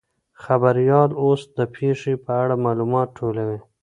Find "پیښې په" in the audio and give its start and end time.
1.75-2.31